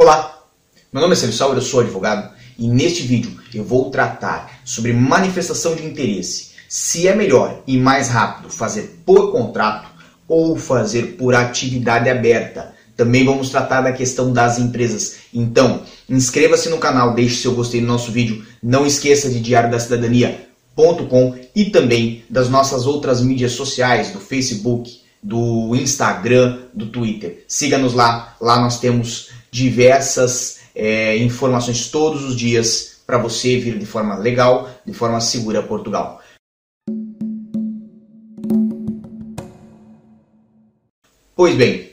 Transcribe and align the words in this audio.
Olá, 0.00 0.44
meu 0.92 1.02
nome 1.02 1.14
é 1.14 1.16
Sérgio 1.16 1.36
Sauer, 1.36 1.56
eu 1.56 1.60
sou 1.60 1.80
advogado 1.80 2.32
e 2.56 2.68
neste 2.68 3.02
vídeo 3.02 3.36
eu 3.52 3.64
vou 3.64 3.90
tratar 3.90 4.60
sobre 4.64 4.92
manifestação 4.92 5.74
de 5.74 5.84
interesse. 5.84 6.50
Se 6.68 7.08
é 7.08 7.16
melhor 7.16 7.64
e 7.66 7.76
mais 7.76 8.08
rápido 8.08 8.48
fazer 8.48 9.00
por 9.04 9.32
contrato 9.32 9.90
ou 10.28 10.56
fazer 10.56 11.16
por 11.16 11.34
atividade 11.34 12.08
aberta. 12.08 12.76
Também 12.96 13.24
vamos 13.24 13.50
tratar 13.50 13.80
da 13.80 13.90
questão 13.90 14.32
das 14.32 14.60
empresas. 14.60 15.16
Então, 15.34 15.82
inscreva-se 16.08 16.68
no 16.68 16.78
canal, 16.78 17.12
deixe 17.12 17.42
seu 17.42 17.56
gostei 17.56 17.80
no 17.80 17.88
nosso 17.88 18.12
vídeo. 18.12 18.46
Não 18.62 18.86
esqueça 18.86 19.28
de 19.28 19.40
Diário 19.40 19.68
da 19.68 19.80
Cidadania.com 19.80 21.34
e 21.56 21.64
também 21.70 22.22
das 22.30 22.48
nossas 22.48 22.86
outras 22.86 23.20
mídias 23.20 23.50
sociais, 23.50 24.12
do 24.12 24.20
Facebook, 24.20 25.00
do 25.20 25.74
Instagram, 25.74 26.60
do 26.72 26.86
Twitter. 26.86 27.44
Siga-nos 27.48 27.94
lá, 27.94 28.36
lá 28.40 28.60
nós 28.60 28.78
temos 28.78 29.36
diversas 29.50 30.60
é, 30.74 31.16
informações 31.16 31.90
todos 31.90 32.24
os 32.24 32.36
dias 32.36 32.98
para 33.06 33.18
você 33.18 33.58
vir 33.58 33.78
de 33.78 33.86
forma 33.86 34.16
legal, 34.16 34.68
de 34.84 34.92
forma 34.92 35.20
segura 35.20 35.60
a 35.60 35.62
Portugal. 35.62 36.20
Pois 41.34 41.54
bem, 41.54 41.92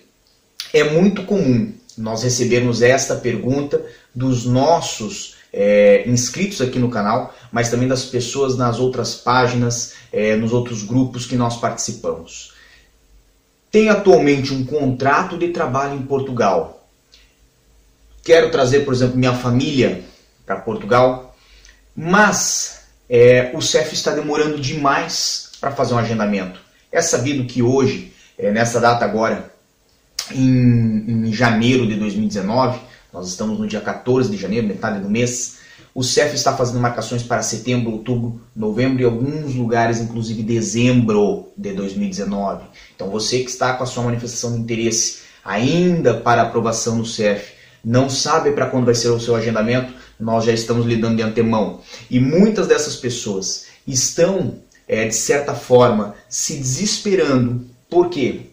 é 0.74 0.84
muito 0.84 1.24
comum 1.24 1.72
nós 1.98 2.24
recebermos 2.24 2.82
esta 2.82 3.16
pergunta 3.16 3.86
dos 4.14 4.46
nossos 4.46 5.36
é, 5.54 6.04
inscritos 6.06 6.60
aqui 6.62 6.78
no 6.78 6.90
canal, 6.90 7.34
mas 7.52 7.70
também 7.70 7.88
das 7.88 8.04
pessoas 8.04 8.58
nas 8.58 8.80
outras 8.80 9.16
páginas, 9.16 9.94
é, 10.12 10.36
nos 10.36 10.52
outros 10.52 10.84
grupos 10.84 11.26
que 11.26 11.38
nós 11.38 11.58
participamos. 11.58 12.54
Tenho 13.72 13.92
atualmente 13.92 14.54
um 14.54 14.66
contrato 14.66 15.38
de 15.38 15.50
trabalho 15.50 15.96
em 15.96 16.02
Portugal. 16.02 16.75
Quero 18.26 18.50
trazer, 18.50 18.80
por 18.80 18.92
exemplo, 18.92 19.16
minha 19.16 19.36
família 19.36 20.04
para 20.48 20.56
Portugal, 20.56 21.38
mas 21.96 22.88
é, 23.08 23.52
o 23.54 23.62
CEF 23.62 23.94
está 23.94 24.16
demorando 24.16 24.60
demais 24.60 25.52
para 25.62 25.70
fazer 25.70 25.94
um 25.94 26.00
agendamento. 26.00 26.60
É 26.92 27.04
sabido 27.04 27.46
que 27.46 27.62
hoje, 27.62 28.12
é, 28.36 28.52
nessa 28.52 28.82
data 28.82 29.06
agora, 29.06 29.54
em, 30.32 31.28
em 31.28 31.32
janeiro 31.32 31.86
de 31.86 31.94
2019, 31.98 32.80
nós 33.14 33.28
estamos 33.28 33.60
no 33.60 33.68
dia 33.68 33.80
14 33.80 34.32
de 34.32 34.38
janeiro, 34.38 34.66
metade 34.66 35.00
do 35.00 35.10
mês, 35.10 35.60
o 35.94 36.04
CEF 36.04 36.34
está 36.34 36.58
fazendo 36.58 36.80
marcações 36.80 37.22
para 37.22 37.44
setembro, 37.44 37.92
outubro, 37.92 38.42
novembro 38.56 39.04
e 39.04 39.06
alguns 39.06 39.54
lugares, 39.54 40.02
inclusive 40.02 40.42
dezembro 40.42 41.52
de 41.56 41.74
2019. 41.74 42.66
Então 42.96 43.08
você 43.12 43.44
que 43.44 43.52
está 43.52 43.76
com 43.76 43.84
a 43.84 43.88
sua 43.88 44.04
manifestação 44.04 44.52
de 44.52 44.62
interesse 44.62 45.20
ainda 45.44 46.16
para 46.16 46.42
aprovação 46.42 46.96
no 46.96 47.06
CEF, 47.06 47.55
não 47.86 48.10
sabe 48.10 48.52
para 48.52 48.66
quando 48.66 48.86
vai 48.86 48.96
ser 48.96 49.10
o 49.10 49.20
seu 49.20 49.36
agendamento, 49.36 49.94
nós 50.20 50.44
já 50.44 50.52
estamos 50.52 50.88
lidando 50.88 51.18
de 51.18 51.22
antemão. 51.22 51.82
E 52.10 52.20
muitas 52.20 52.66
dessas 52.66 52.96
pessoas 52.96 53.68
estão, 53.86 54.56
é, 54.88 55.08
de 55.08 55.14
certa 55.14 55.54
forma, 55.54 56.16
se 56.28 56.56
desesperando. 56.56 57.64
Por 57.88 58.10
quê? 58.10 58.48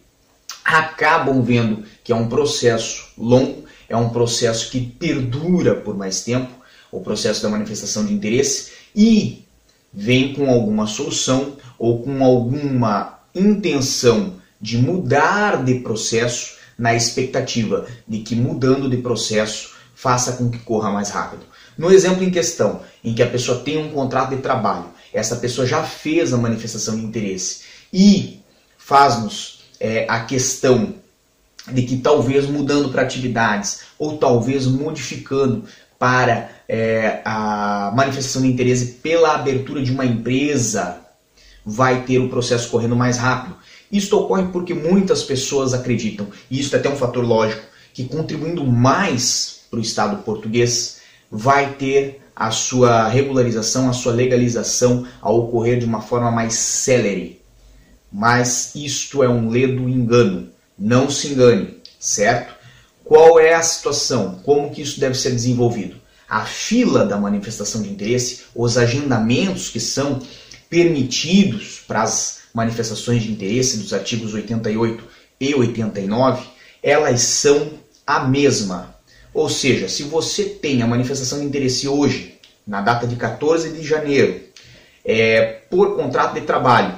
Acabam 0.63 1.43
vendo 1.43 1.83
que 2.05 2.13
é 2.13 2.15
um 2.15 2.29
processo 2.29 3.09
longo, 3.17 3.65
é 3.89 3.97
um 3.97 4.11
processo 4.11 4.71
que 4.71 4.81
perdura 4.81 5.77
por 5.77 5.97
mais 5.97 6.23
tempo 6.23 6.51
o 6.91 7.01
processo 7.01 7.43
da 7.43 7.49
manifestação 7.49 8.05
de 8.05 8.13
interesse 8.13 8.73
e 8.95 9.47
vem 9.93 10.35
com 10.35 10.51
alguma 10.51 10.87
solução 10.87 11.57
ou 11.79 12.03
com 12.03 12.23
alguma 12.23 13.19
intenção 13.35 14.35
de 14.61 14.77
mudar 14.77 15.65
de 15.65 15.77
processo 15.77 16.62
na 16.79 16.95
expectativa 16.95 17.87
de 18.07 18.19
que 18.21 18.35
mudando 18.35 18.89
de 18.89 18.97
processo 18.99 19.75
faça 19.95 20.33
com 20.33 20.51
que 20.51 20.59
corra 20.59 20.91
mais 20.91 21.11
rápido. 21.11 21.43
No 21.77 21.91
exemplo 21.91 22.23
em 22.25 22.31
questão, 22.31 22.83
em 23.03 23.15
que 23.15 23.23
a 23.23 23.29
pessoa 23.29 23.61
tem 23.61 23.79
um 23.79 23.91
contrato 23.91 24.35
de 24.35 24.43
trabalho, 24.43 24.87
essa 25.13 25.37
pessoa 25.37 25.67
já 25.67 25.83
fez 25.83 26.33
a 26.33 26.39
manifestação 26.39 26.97
de 26.97 27.05
interesse 27.05 27.63
e 27.93 28.41
faz-nos 28.77 29.61
é, 29.79 30.07
a 30.09 30.21
questão 30.21 30.95
de 31.71 31.83
que 31.83 31.99
talvez 31.99 32.47
mudando 32.47 32.91
para 32.91 33.03
atividades 33.03 33.83
ou 33.99 34.19
talvez 34.19 34.67
modificando 34.67 35.65
para 35.99 36.51
é, 36.69 37.21
a 37.25 37.93
manifestação 37.95 38.43
de 38.43 38.49
interesse 38.49 38.87
pela 39.03 39.35
abertura 39.35 39.83
de 39.83 39.93
uma 39.93 40.05
empresa, 40.05 40.99
vai 41.65 42.03
ter 42.03 42.19
o 42.19 42.29
processo 42.29 42.69
correndo 42.69 42.97
mais 42.97 43.19
rápido. 43.19 43.57
Isso 43.93 44.17
ocorre 44.19 44.49
porque 44.51 44.73
muitas 44.73 45.23
pessoas 45.23 45.75
acreditam, 45.75 46.29
e 46.51 46.59
isso 46.59 46.75
é 46.75 46.79
até 46.79 46.89
um 46.89 46.97
fator 46.97 47.23
lógico, 47.23 47.63
que 47.93 48.05
contribuindo 48.05 48.67
mais 48.67 49.61
para 49.71 49.79
o 49.79 49.83
Estado 49.83 50.23
português, 50.23 51.03
vai 51.31 51.75
ter 51.75 52.23
a 52.35 52.51
sua 52.51 53.07
regularização, 53.07 53.91
a 53.91 53.93
sua 53.93 54.13
legalização 54.13 55.07
a 55.21 55.31
ocorrer 55.31 55.79
de 55.79 55.85
uma 55.85 56.01
forma 56.01 56.31
mais 56.31 56.55
célere. 56.55 57.43
Mas 58.11 58.75
isto 58.75 59.23
é 59.23 59.29
um 59.29 59.49
ledo 59.49 59.89
engano. 59.89 60.49
Não 60.79 61.11
se 61.11 61.29
engane, 61.29 61.79
certo? 62.01 62.55
Qual 63.05 63.39
é 63.39 63.55
a 63.55 63.63
situação? 63.63 64.41
Como 64.43 64.71
que 64.71 64.83
isso 64.83 64.99
deve 64.99 65.15
ser 65.15 65.31
desenvolvido? 65.31 65.97
A 66.29 66.47
fila 66.47 67.05
da 67.05 67.19
manifestação 67.19 67.83
de 67.83 67.91
interesse, 67.91 68.45
os 68.55 68.79
agendamentos 68.79 69.69
que 69.69 69.81
são 69.81 70.21
permitidos 70.71 71.83
para 71.87 72.03
as 72.03 72.42
manifestações 72.53 73.23
de 73.23 73.33
interesse 73.33 73.79
dos 73.79 73.93
artigos 73.93 74.35
88 74.35 75.05
e 75.41 75.55
89, 75.55 76.47
elas 76.83 77.21
são 77.23 77.73
a 78.07 78.21
mesma. 78.21 78.95
Ou 79.33 79.49
seja, 79.49 79.89
se 79.89 80.03
você 80.03 80.45
tem 80.45 80.83
a 80.83 80.87
manifestação 80.87 81.41
de 81.41 81.47
interesse 81.47 81.89
hoje, 81.89 82.39
na 82.67 82.81
data 82.81 83.07
de 83.07 83.17
14 83.17 83.71
de 83.71 83.83
janeiro, 83.83 84.41
é, 85.05 85.61
por 85.71 85.97
contrato 85.97 86.35
de 86.35 86.43
trabalho, 86.43 86.95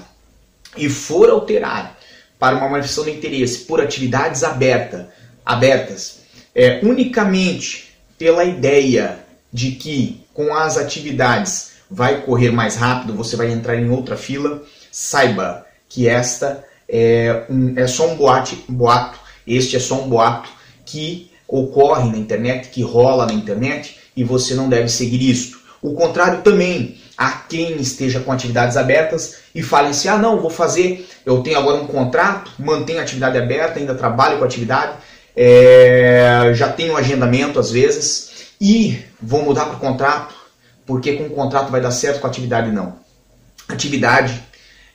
e 0.77 0.89
for 0.89 1.31
alterar 1.31 1.97
para 2.39 2.57
uma 2.57 2.69
manifestação 2.69 3.05
de 3.05 3.17
interesse 3.17 3.59
por 3.61 3.81
atividades 3.81 4.43
aberta, 4.43 5.11
abertas, 5.47 6.21
é, 6.55 6.81
unicamente 6.83 7.95
pela 8.19 8.45
ideia 8.45 9.21
de 9.53 9.73
que 9.73 10.25
com 10.33 10.55
as 10.55 10.77
atividades 10.77 11.75
vai 11.91 12.23
correr 12.23 12.51
mais 12.51 12.77
rápido, 12.77 13.15
você 13.15 13.37
vai 13.37 13.53
entrar 13.53 13.77
em 13.77 13.89
outra 13.89 14.17
fila, 14.17 14.63
saiba 14.95 15.67
que 15.89 16.09
esta 16.09 16.65
é, 16.89 17.47
um, 17.51 17.75
é 17.77 17.85
só 17.89 18.07
um 18.07 18.15
boate, 18.15 18.65
boato, 18.69 19.19
este 19.45 19.75
é 19.75 19.81
só 19.81 20.01
um 20.01 20.09
boato 20.09 20.49
que 20.87 21.33
ocorre 21.49 22.13
na 22.13 22.17
internet, 22.17 22.69
que 22.69 22.81
rola 22.81 23.27
na 23.27 23.33
internet 23.33 23.99
e 24.17 24.23
você 24.23 24.55
não 24.55 24.69
deve 24.69 24.89
seguir 24.89 25.21
isto. 25.29 25.59
O 25.83 25.95
contrário 25.95 26.43
também, 26.43 26.97
a 27.19 27.33
quem 27.33 27.77
esteja 27.81 28.21
com 28.21 28.31
atividades 28.31 28.77
abertas 28.77 29.39
e 29.53 29.65
falem 29.65 29.91
assim: 29.91 30.07
ah, 30.07 30.17
não, 30.17 30.41
vou 30.41 30.49
fazer, 30.49 31.09
eu 31.27 31.43
tenho 31.43 31.59
agora 31.59 31.83
um 31.83 31.89
contrato, 31.89 32.53
mantenho 32.57 33.01
a 33.01 33.03
atividade 33.03 33.37
aberta, 33.37 33.81
ainda 33.81 33.97
trabalho 33.97 34.39
com 34.39 34.45
a 34.45 34.47
atividade, 34.47 34.93
é, 35.37 36.53
já 36.55 36.69
tenho 36.69 36.93
um 36.93 36.97
agendamento 36.97 37.59
às 37.59 37.73
vezes 37.73 38.31
e 38.61 39.03
vou 39.21 39.43
mudar 39.43 39.65
para 39.65 39.75
o 39.75 39.81
contrato, 39.81 40.37
porque 40.87 41.15
com 41.15 41.25
o 41.25 41.31
contrato 41.31 41.73
vai 41.73 41.81
dar 41.81 41.91
certo, 41.91 42.21
com 42.21 42.29
a 42.29 42.31
atividade 42.31 42.71
não. 42.71 43.03
Atividade, 43.69 44.41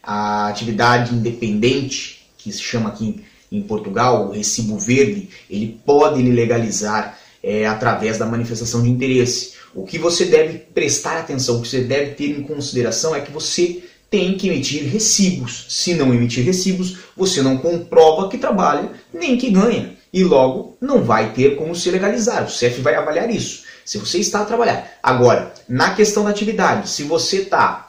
a 0.04 0.48
atividade 0.48 1.14
independente, 1.14 2.28
que 2.38 2.52
se 2.52 2.62
chama 2.62 2.90
aqui 2.90 3.24
em 3.52 3.62
Portugal, 3.62 4.28
o 4.28 4.32
recibo 4.32 4.78
verde, 4.78 5.30
ele 5.50 5.80
pode 5.86 6.22
legalizar 6.22 7.18
é, 7.44 7.66
através 7.66 8.18
da 8.18 8.26
manifestação 8.26 8.84
de 8.84 8.90
interesse. 8.90 9.54
O 9.74 9.86
que 9.86 9.98
você 9.98 10.26
deve 10.26 10.60
prestar 10.60 11.18
atenção, 11.20 11.58
o 11.58 11.62
que 11.62 11.68
você 11.68 11.82
deve 11.82 12.12
ter 12.12 12.30
em 12.30 12.44
consideração 12.44 13.16
é 13.16 13.22
que 13.22 13.32
você 13.32 13.84
tem 14.10 14.38
que 14.38 14.48
emitir 14.48 14.84
recibos. 14.86 15.66
Se 15.70 15.94
não 15.94 16.14
emitir 16.14 16.44
recibos, 16.44 16.98
você 17.16 17.42
não 17.42 17.58
comprova 17.58 18.28
que 18.30 18.38
trabalha 18.38 18.92
nem 19.14 19.38
que 19.38 19.52
ganha. 19.52 19.98
E 20.12 20.24
logo 20.24 20.76
não 20.82 21.04
vai 21.04 21.34
ter 21.34 21.56
como 21.56 21.76
se 21.76 21.92
legalizar. 21.92 22.44
O 22.44 22.50
CEF 22.50 22.82
vai 22.82 22.96
avaliar 22.96 23.30
isso. 23.30 23.64
Se 23.86 23.98
você 24.00 24.20
está 24.20 24.42
a 24.42 24.46
trabalhar. 24.46 24.98
Agora, 25.04 25.54
na 25.68 25.94
questão 25.94 26.24
da 26.24 26.32
atividade, 26.32 26.90
se 26.90 27.04
você 27.04 27.38
está 27.38 27.89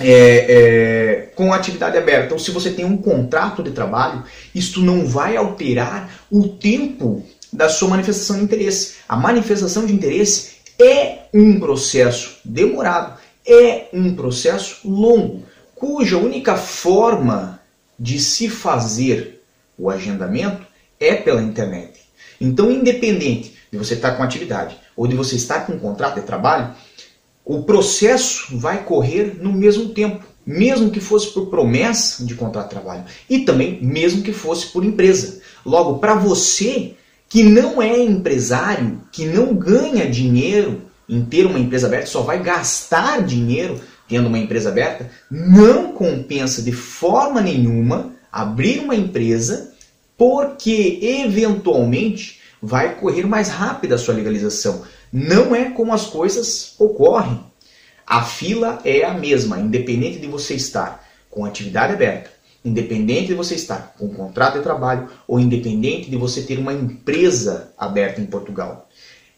é, 0.00 0.46
é, 0.48 1.30
com 1.34 1.52
atividade 1.52 1.96
aberta 1.96 2.34
ou 2.34 2.40
se 2.40 2.50
você 2.50 2.70
tem 2.70 2.84
um 2.84 2.96
contrato 2.96 3.62
de 3.62 3.70
trabalho, 3.70 4.24
isto 4.54 4.80
não 4.80 5.06
vai 5.06 5.36
alterar 5.36 6.24
o 6.30 6.48
tempo 6.48 7.24
da 7.52 7.68
sua 7.68 7.88
manifestação 7.88 8.36
de 8.38 8.44
interesse. 8.44 8.94
A 9.08 9.16
manifestação 9.16 9.84
de 9.84 9.92
interesse 9.92 10.52
é 10.80 11.26
um 11.34 11.60
processo 11.60 12.38
demorado, 12.44 13.18
é 13.46 13.88
um 13.92 14.14
processo 14.14 14.88
longo, 14.88 15.44
cuja 15.74 16.16
única 16.16 16.56
forma 16.56 17.60
de 17.98 18.18
se 18.18 18.48
fazer 18.48 19.42
o 19.76 19.90
agendamento 19.90 20.66
é 20.98 21.14
pela 21.14 21.42
internet. 21.42 22.00
Então, 22.40 22.70
independente 22.70 23.54
de 23.70 23.78
você 23.78 23.94
estar 23.94 24.12
com 24.12 24.22
atividade 24.22 24.76
ou 24.96 25.06
de 25.06 25.14
você 25.14 25.36
estar 25.36 25.66
com 25.66 25.72
um 25.72 25.78
contrato 25.78 26.16
de 26.16 26.26
trabalho, 26.26 26.74
o 27.44 27.62
processo 27.62 28.56
vai 28.56 28.84
correr 28.84 29.38
no 29.40 29.52
mesmo 29.52 29.90
tempo, 29.90 30.24
mesmo 30.46 30.90
que 30.90 31.00
fosse 31.00 31.32
por 31.32 31.46
promessa 31.46 32.24
de 32.24 32.34
contrato 32.34 32.68
de 32.68 32.74
trabalho 32.74 33.04
e 33.28 33.40
também 33.40 33.78
mesmo 33.82 34.22
que 34.22 34.32
fosse 34.32 34.66
por 34.66 34.84
empresa. 34.84 35.40
Logo, 35.64 35.98
para 35.98 36.14
você 36.14 36.94
que 37.28 37.42
não 37.42 37.80
é 37.80 38.02
empresário, 38.02 39.00
que 39.12 39.24
não 39.24 39.54
ganha 39.54 40.10
dinheiro 40.10 40.82
em 41.08 41.24
ter 41.24 41.46
uma 41.46 41.58
empresa 41.58 41.86
aberta, 41.86 42.06
só 42.06 42.22
vai 42.22 42.42
gastar 42.42 43.22
dinheiro 43.22 43.80
tendo 44.08 44.26
uma 44.26 44.38
empresa 44.38 44.70
aberta, 44.70 45.08
não 45.30 45.92
compensa 45.92 46.62
de 46.62 46.72
forma 46.72 47.40
nenhuma 47.40 48.12
abrir 48.32 48.80
uma 48.80 48.94
empresa 48.94 49.72
porque 50.16 50.98
eventualmente 51.00 52.40
vai 52.60 52.96
correr 52.96 53.26
mais 53.26 53.48
rápido 53.48 53.94
a 53.94 53.98
sua 53.98 54.14
legalização. 54.14 54.82
Não 55.12 55.54
é 55.54 55.70
como 55.70 55.92
as 55.92 56.06
coisas 56.06 56.74
ocorrem. 56.78 57.44
A 58.06 58.22
fila 58.22 58.80
é 58.84 59.04
a 59.04 59.14
mesma, 59.14 59.58
independente 59.58 60.18
de 60.18 60.26
você 60.26 60.54
estar 60.54 61.06
com 61.30 61.44
atividade 61.44 61.92
aberta, 61.92 62.30
independente 62.64 63.28
de 63.28 63.34
você 63.34 63.54
estar 63.54 63.94
com 63.98 64.12
contrato 64.12 64.58
de 64.58 64.62
trabalho 64.62 65.08
ou 65.26 65.38
independente 65.38 66.10
de 66.10 66.16
você 66.16 66.42
ter 66.42 66.58
uma 66.58 66.72
empresa 66.72 67.72
aberta 67.78 68.20
em 68.20 68.26
Portugal. 68.26 68.88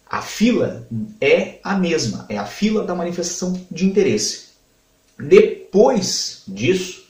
A 0.08 0.20
fila 0.20 0.86
é 1.20 1.58
a 1.62 1.74
mesma, 1.74 2.26
é 2.28 2.36
a 2.36 2.44
fila 2.44 2.84
da 2.84 2.94
manifestação 2.94 3.58
de 3.70 3.86
interesse. 3.86 4.48
Depois 5.18 6.42
disso, 6.46 7.06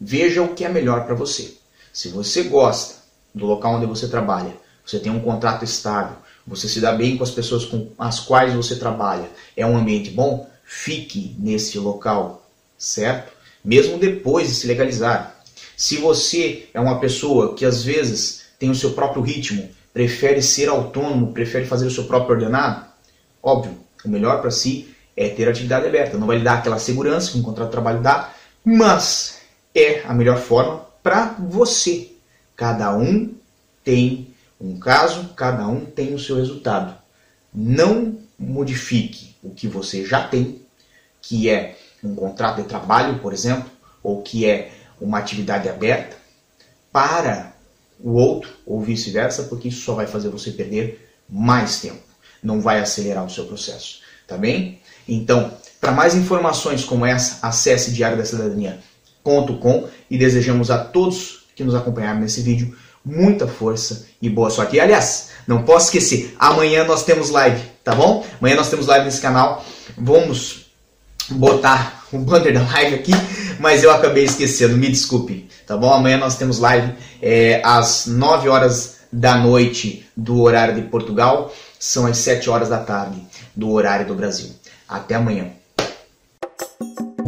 veja 0.00 0.42
o 0.42 0.54
que 0.54 0.64
é 0.64 0.68
melhor 0.68 1.04
para 1.04 1.14
você. 1.14 1.54
Se 1.92 2.08
você 2.08 2.44
gosta 2.44 2.96
do 3.34 3.46
local 3.46 3.74
onde 3.74 3.86
você 3.86 4.08
trabalha, 4.08 4.54
você 4.84 4.98
tem 4.98 5.12
um 5.12 5.20
contrato 5.20 5.64
estável, 5.64 6.16
você 6.46 6.68
se 6.68 6.80
dá 6.80 6.92
bem 6.92 7.16
com 7.16 7.24
as 7.24 7.30
pessoas 7.30 7.64
com 7.64 7.90
as 7.98 8.20
quais 8.20 8.54
você 8.54 8.76
trabalha, 8.76 9.28
é 9.56 9.64
um 9.64 9.76
ambiente 9.76 10.10
bom, 10.10 10.48
fique 10.64 11.34
nesse 11.38 11.78
local, 11.78 12.48
certo? 12.78 13.32
Mesmo 13.64 13.98
depois 13.98 14.48
de 14.48 14.54
se 14.54 14.66
legalizar. 14.66 15.42
Se 15.76 15.96
você 15.96 16.68
é 16.72 16.80
uma 16.80 16.98
pessoa 16.98 17.54
que 17.54 17.64
às 17.64 17.82
vezes 17.82 18.42
tem 18.58 18.70
o 18.70 18.74
seu 18.74 18.92
próprio 18.92 19.22
ritmo, 19.22 19.68
prefere 19.92 20.42
ser 20.42 20.68
autônomo, 20.68 21.32
prefere 21.32 21.66
fazer 21.66 21.86
o 21.86 21.90
seu 21.90 22.04
próprio 22.04 22.36
ordenado, 22.36 22.86
óbvio, 23.42 23.76
o 24.04 24.08
melhor 24.08 24.40
para 24.40 24.50
si 24.50 24.94
é 25.16 25.28
ter 25.28 25.48
atividade 25.48 25.86
aberta. 25.86 26.16
Não 26.16 26.26
vai 26.26 26.38
lhe 26.38 26.44
dar 26.44 26.54
aquela 26.54 26.78
segurança 26.78 27.32
que 27.32 27.38
um 27.38 27.42
contrato 27.42 27.68
de 27.68 27.72
trabalho 27.72 28.00
dá, 28.00 28.32
mas 28.64 29.40
é 29.74 30.02
a 30.06 30.14
melhor 30.14 30.38
forma 30.38 30.86
para 31.02 31.36
você. 31.38 32.12
Cada 32.56 32.96
um 32.96 33.32
tem 33.84 34.29
um 34.60 34.78
caso, 34.78 35.30
cada 35.34 35.66
um 35.66 35.84
tem 35.86 36.14
o 36.14 36.18
seu 36.18 36.36
resultado. 36.36 36.94
Não 37.52 38.18
modifique 38.38 39.34
o 39.42 39.50
que 39.50 39.66
você 39.66 40.04
já 40.04 40.26
tem, 40.26 40.60
que 41.22 41.48
é 41.48 41.78
um 42.04 42.14
contrato 42.14 42.62
de 42.62 42.68
trabalho, 42.68 43.18
por 43.20 43.32
exemplo, 43.32 43.70
ou 44.02 44.22
que 44.22 44.46
é 44.46 44.72
uma 45.00 45.18
atividade 45.18 45.68
aberta, 45.68 46.16
para 46.92 47.54
o 47.98 48.12
outro, 48.12 48.50
ou 48.66 48.80
vice-versa, 48.80 49.44
porque 49.44 49.68
isso 49.68 49.82
só 49.82 49.94
vai 49.94 50.06
fazer 50.06 50.28
você 50.28 50.50
perder 50.50 51.08
mais 51.28 51.80
tempo. 51.80 52.02
Não 52.42 52.60
vai 52.60 52.80
acelerar 52.80 53.24
o 53.24 53.30
seu 53.30 53.46
processo. 53.46 54.00
Tá 54.26 54.36
bem? 54.36 54.80
Então, 55.08 55.52
para 55.80 55.92
mais 55.92 56.14
informações 56.14 56.84
como 56.84 57.04
essa, 57.04 57.46
acesse 57.46 57.92
diariodacidadania.com 57.92 59.88
e 60.10 60.18
desejamos 60.18 60.70
a 60.70 60.84
todos 60.84 61.46
que 61.54 61.64
nos 61.64 61.74
acompanharam 61.74 62.20
nesse 62.20 62.40
vídeo 62.42 62.76
muita 63.04 63.46
força 63.46 64.06
e 64.20 64.28
boa 64.28 64.50
sorte. 64.50 64.76
E 64.76 64.80
aliás, 64.80 65.30
não 65.46 65.62
posso 65.62 65.86
esquecer, 65.86 66.34
amanhã 66.38 66.84
nós 66.84 67.04
temos 67.04 67.30
live, 67.30 67.62
tá 67.82 67.94
bom? 67.94 68.24
Amanhã 68.38 68.56
nós 68.56 68.70
temos 68.70 68.86
live 68.86 69.04
nesse 69.04 69.20
canal. 69.20 69.64
Vamos 69.96 70.66
botar 71.30 72.04
o 72.12 72.18
banner 72.18 72.52
da 72.52 72.62
live 72.62 72.96
aqui, 72.96 73.12
mas 73.58 73.82
eu 73.82 73.90
acabei 73.90 74.24
esquecendo, 74.24 74.76
me 74.76 74.88
desculpe, 74.88 75.48
tá 75.66 75.76
bom? 75.76 75.92
Amanhã 75.92 76.18
nós 76.18 76.36
temos 76.36 76.58
live 76.58 76.92
é, 77.22 77.60
às 77.64 78.06
9 78.06 78.48
horas 78.48 79.00
da 79.12 79.36
noite 79.36 80.08
do 80.16 80.40
horário 80.40 80.74
de 80.74 80.82
Portugal, 80.82 81.52
são 81.78 82.06
as 82.06 82.18
7 82.18 82.48
horas 82.50 82.68
da 82.68 82.78
tarde 82.78 83.20
do 83.54 83.70
horário 83.70 84.06
do 84.06 84.14
Brasil. 84.14 84.50
Até 84.88 85.14
amanhã. 85.14 85.50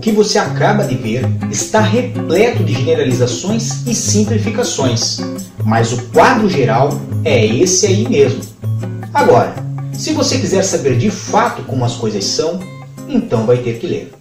Que 0.02 0.10
você 0.10 0.36
acaba 0.36 0.84
de 0.84 0.96
ver 0.96 1.24
está 1.50 1.80
repleto 1.80 2.64
de 2.64 2.74
generalizações 2.74 3.86
e 3.86 3.94
simplificações, 3.94 5.18
mas 5.64 5.92
o 5.92 6.02
quadro 6.08 6.48
geral 6.48 6.90
é 7.24 7.46
esse 7.46 7.86
aí 7.86 8.08
mesmo. 8.08 8.42
Agora, 9.14 9.54
se 9.92 10.12
você 10.12 10.38
quiser 10.38 10.64
saber 10.64 10.98
de 10.98 11.08
fato 11.08 11.62
como 11.62 11.84
as 11.84 11.94
coisas 11.94 12.24
são, 12.24 12.58
então 13.08 13.46
vai 13.46 13.58
ter 13.58 13.78
que 13.78 13.86
ler. 13.86 14.12